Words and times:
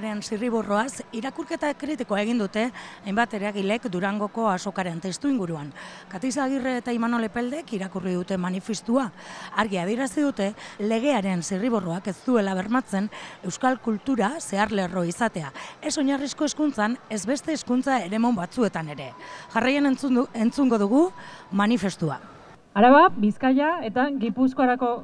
kulturaren 0.00 0.22
zirriborroaz, 0.24 1.02
irakurketa 1.12 1.68
kritikoa 1.76 2.22
egin 2.22 2.38
dute, 2.40 2.70
hainbat 3.04 3.34
eragilek 3.36 3.84
Durangoko 3.92 4.46
asokaren 4.48 5.00
testu 5.00 5.28
inguruan. 5.28 5.72
Katiz 6.08 6.38
Agirre 6.40 6.78
eta 6.78 6.92
Imanol 6.92 7.26
Epeldek 7.26 7.74
irakurri 7.76 8.14
dute 8.14 8.38
manifestua. 8.40 9.10
Argi 9.60 9.76
adirazi 9.76 10.22
dute, 10.24 10.46
legearen 10.80 11.42
zirriborroak 11.42 12.08
ez 12.08 12.16
duela 12.24 12.54
bermatzen 12.56 13.10
euskal 13.44 13.76
kultura 13.84 14.38
zehar 14.40 14.72
lerro 14.72 15.04
izatea. 15.04 15.52
Ez 15.82 15.98
oinarrizko 15.98 16.48
eskuntzan, 16.48 16.96
ez 17.10 17.26
beste 17.26 17.52
eskuntza 17.52 17.98
eremon 18.00 18.38
batzuetan 18.38 18.88
ere. 18.88 19.10
Jarraien 19.52 19.84
entzundu, 19.84 20.28
entzungo 20.32 20.78
dugu 20.78 21.10
manifestua. 21.52 22.16
Araba, 22.72 23.10
Bizkaia 23.10 23.82
eta 23.84 24.08
Gipuzkoarako 24.16 24.94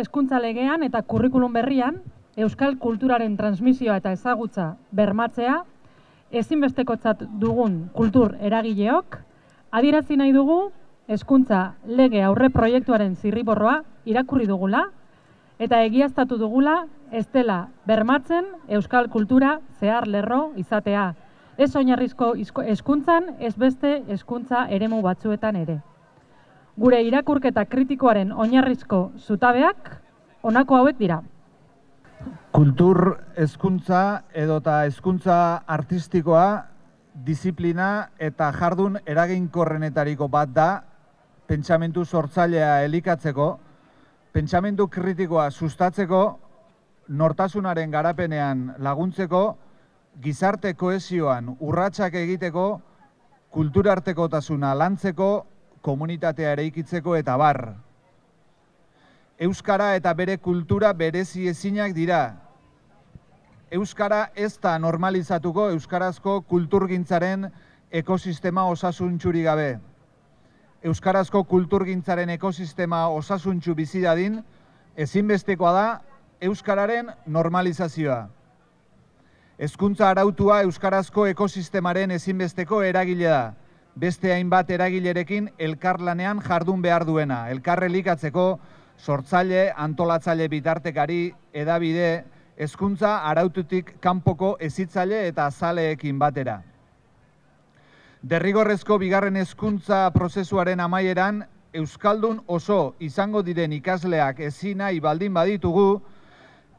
hezkuntza 0.00 0.40
legean 0.40 0.82
eta 0.86 1.02
kurrikulum 1.02 1.52
berrian 1.52 2.00
euskal 2.36 2.76
kulturaren 2.78 3.36
transmisioa 3.36 3.96
eta 4.00 4.12
ezagutza 4.12 4.74
bermatzea 4.94 5.62
ezinbestekotzat 6.30 7.24
dugun 7.40 7.88
kultur 7.94 8.36
eragileok 8.40 9.18
adierazi 9.70 10.16
nahi 10.16 10.32
dugu 10.32 10.60
hezkuntza 11.08 11.74
lege 11.86 12.22
aurre 12.22 12.50
proiektuaren 12.54 13.16
zirriborroa 13.16 13.80
irakurri 14.06 14.46
dugula 14.46 14.84
eta 15.58 15.82
egiaztatu 15.82 16.38
dugula 16.38 16.84
ez 17.10 17.26
dela 17.32 17.68
bermatzen 17.86 18.46
euskal 18.68 19.08
kultura 19.08 19.58
zehar 19.80 20.06
lerro 20.06 20.52
izatea 20.56 21.14
ez 21.58 21.74
oinarrizko 21.76 22.34
hezkuntzan 22.62 23.34
ez 23.38 23.56
beste 23.56 24.02
hezkuntza 24.08 24.68
eremu 24.70 25.02
batzuetan 25.02 25.56
ere 25.56 25.80
gure 26.80 27.02
irakurketa 27.04 27.66
kritikoaren 27.68 28.30
oinarrizko 28.32 29.10
zutabeak 29.18 29.90
honako 30.42 30.78
hauek 30.78 30.96
dira. 30.98 31.18
Kultur 32.52 32.98
hezkuntza 33.38 34.22
edota 34.36 34.82
hezkuntza 34.84 35.36
artistikoa 35.66 36.44
disiplina 37.24 38.10
eta 38.18 38.50
jardun 38.52 38.98
eraginkorrenetariko 39.06 40.28
bat 40.28 40.52
da 40.52 40.68
pentsamentu 41.48 42.04
sortzailea 42.04 42.82
elikatzeko, 42.84 43.48
pentsamentu 44.32 44.86
kritikoa 44.88 45.48
sustatzeko, 45.50 46.22
nortasunaren 47.08 47.90
garapenean 47.90 48.74
laguntzeko, 48.78 49.42
gizarte 50.22 50.74
koesioan 50.74 51.56
urratsak 51.58 52.14
egiteko, 52.14 52.66
kulturartekotasuna 53.50 54.74
lantzeko 54.78 55.30
komunitatea 55.82 56.52
eraikitzeko 56.52 57.16
eta 57.18 57.36
bar. 57.40 57.62
Euskara 59.40 59.94
eta 59.96 60.12
bere 60.12 60.34
kultura 60.36 60.92
berezi 60.92 61.46
ezinak 61.48 61.94
dira. 61.96 62.36
Euskara 63.72 64.26
ez 64.36 64.58
da 64.60 64.74
normalizatuko 64.78 65.70
Euskarazko 65.72 66.42
kulturgintzaren 66.50 67.46
ekosistema 67.90 68.66
osasuntxuri 68.68 69.46
gabe. 69.46 69.70
Euskarazko 70.84 71.40
kulturgintzaren 71.48 72.34
ekosistema 72.34 73.06
osasuntxu 73.08 73.74
bizidadin, 73.78 74.42
ezinbestekoa 74.96 75.72
da 75.72 75.86
Euskararen 76.40 77.08
normalizazioa. 77.26 78.26
Hezkuntza 79.56 80.10
arautua 80.10 80.60
Euskarazko 80.66 81.24
ekosistemaren 81.32 82.10
ezinbesteko 82.10 82.82
eragile 82.82 83.32
da 83.32 83.40
beste 83.96 84.34
hainbat 84.34 84.70
eragilerekin 84.70 85.48
elkarlanean 85.58 86.40
jardun 86.44 86.82
behar 86.82 87.06
duena. 87.08 87.48
Elkarre 87.48 87.88
likatzeko 87.88 88.44
sortzaile, 89.00 89.72
antolatzaile 89.76 90.48
bitartekari, 90.48 91.32
edabide, 91.52 92.24
hezkuntza 92.60 93.16
araututik 93.30 93.94
kanpoko 94.04 94.56
ezitzaile 94.60 95.26
eta 95.28 95.46
azaleekin 95.48 96.18
batera. 96.20 96.60
Derrigorrezko 98.22 98.98
bigarren 99.00 99.40
hezkuntza 99.40 100.10
prozesuaren 100.12 100.80
amaieran, 100.80 101.44
Euskaldun 101.72 102.40
oso 102.50 102.96
izango 102.98 103.40
diren 103.46 103.72
ikasleak 103.72 104.40
ezin 104.42 104.82
nahi 104.82 104.98
baldin 105.00 105.32
baditugu, 105.34 106.00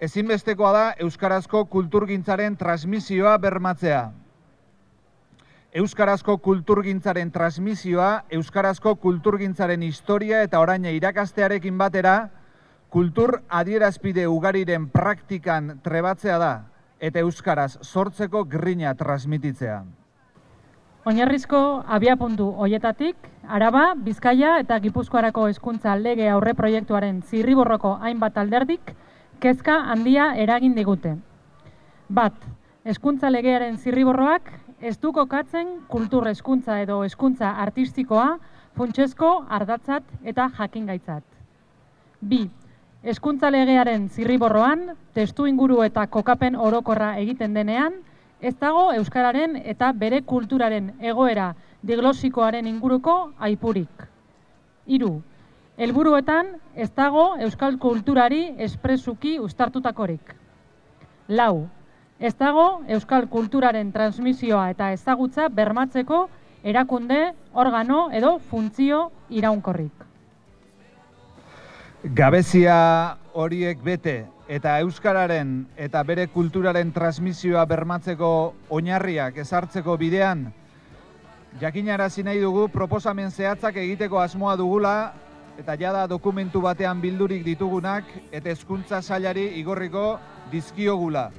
ezinbestekoa 0.00 0.72
da 0.72 0.84
Euskarazko 1.04 1.66
kulturgintzaren 1.70 2.56
transmisioa 2.56 3.36
bermatzea. 3.38 4.08
Euskarazko 5.76 6.38
kulturgintzaren 6.40 7.28
transmisioa, 7.28 8.22
Euskarazko 8.32 8.94
kulturgintzaren 9.02 9.82
historia 9.84 10.40
eta 10.42 10.62
oraina 10.64 10.88
irakastearekin 10.96 11.76
batera, 11.76 12.30
kultur 12.88 13.42
adierazpide 13.52 14.24
ugariren 14.32 14.86
praktikan 14.88 15.74
trebatzea 15.84 16.38
da, 16.40 16.52
eta 17.00 17.20
Euskaraz 17.20 17.74
sortzeko 17.82 18.46
grina 18.48 18.94
transmititzea. 18.96 19.82
Oinarrizko 21.04 21.60
abiapuntu 21.84 22.46
hoietatik, 22.64 23.28
Araba, 23.48 23.92
Bizkaia 23.94 24.54
eta 24.62 24.78
Gipuzkoarako 24.80 25.46
hezkuntza 25.48 25.94
lege 26.00 26.30
aurre 26.32 26.54
proiektuaren 26.56 27.20
zirriborroko 27.22 27.92
hainbat 28.00 28.40
alderdik, 28.40 28.94
kezka 29.40 29.76
handia 29.92 30.30
eragin 30.36 30.72
digute. 30.74 31.14
Bat, 32.08 32.40
hezkuntza 32.88 33.28
legearen 33.28 33.76
zirriborroak 33.76 34.48
ez 34.80 34.98
du 34.98 35.12
kokatzen 35.12 35.80
kultur 35.88 36.26
hezkuntza 36.28 36.78
edo 36.82 37.02
hezkuntza 37.02 37.50
artistikoa 37.64 38.38
funtsesko 38.76 39.30
ardatzat 39.48 40.04
eta 40.22 40.48
jakingaitzat. 40.58 41.24
Bi, 42.20 42.44
hezkuntza 43.02 43.50
legearen 43.50 44.08
zirriborroan, 44.08 44.92
testu 45.14 45.46
inguru 45.46 45.82
eta 45.82 46.06
kokapen 46.06 46.56
orokorra 46.56 47.16
egiten 47.18 47.54
denean, 47.54 47.98
ez 48.40 48.54
dago 48.60 48.92
euskararen 48.94 49.56
eta 49.64 49.90
bere 49.92 50.20
kulturaren 50.22 50.92
egoera 51.00 51.54
diglosikoaren 51.82 52.66
inguruko 52.66 53.32
aipurik. 53.38 54.06
Hiru, 54.86 55.18
helburuetan 55.76 56.54
ez 56.74 56.90
dago 56.94 57.32
euskal 57.42 57.78
kulturari 57.82 58.44
espresuki 58.58 59.38
ustartutakorik. 59.42 60.34
Lau, 61.28 61.68
Ez 62.18 62.34
dago 62.34 62.82
euskal 62.90 63.28
kulturaren 63.30 63.92
transmisioa 63.94 64.72
eta 64.72 64.90
ezagutza 64.90 65.44
bermatzeko 65.54 66.24
erakunde, 66.66 67.18
organo 67.54 68.08
edo 68.10 68.40
funtzio 68.50 69.12
iraunkorrik. 69.30 70.02
Gabezia 72.18 72.74
horiek 73.38 73.78
bete 73.84 74.16
eta 74.50 74.80
euskararen 74.82 75.68
eta 75.76 76.02
bere 76.02 76.26
kulturaren 76.34 76.90
transmisioa 76.90 77.64
bermatzeko 77.70 78.34
oinarriak 78.74 79.38
ezartzeko 79.38 79.96
bidean 79.96 80.48
jakinarazi 81.60 82.26
nahi 82.26 82.40
dugu 82.42 82.68
proposamen 82.68 83.30
zehatzak 83.30 83.76
egiteko 83.76 84.18
asmoa 84.18 84.56
dugula 84.56 85.12
eta 85.58 85.76
jada 85.78 86.06
dokumentu 86.10 86.62
batean 86.66 87.00
bildurik 87.00 87.44
ditugunak 87.44 88.10
eta 88.32 88.50
hezkuntza 88.50 89.02
sailari 89.02 89.52
igorriko 89.60 90.16
dizkiogula 90.50 91.30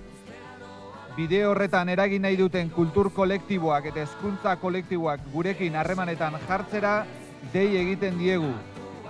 bide 1.19 1.39
horretan 1.43 1.89
eragin 1.91 2.21
nahi 2.23 2.37
duten 2.39 2.69
kultur 2.71 3.09
kolektiboak 3.11 3.89
eta 3.89 4.05
hezkuntza 4.05 4.53
kolektiboak 4.61 5.25
gurekin 5.33 5.75
harremanetan 5.75 6.37
jartzera 6.47 6.93
dei 7.53 7.65
egiten 7.81 8.15
diegu. 8.21 8.53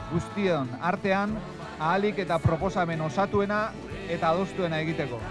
Guztion 0.10 0.72
artean 0.82 1.36
ahalik 1.78 2.24
eta 2.26 2.40
proposamen 2.42 3.04
osatuena 3.06 3.60
eta 4.10 4.32
adostuena 4.32 4.80
egiteko. 4.82 5.22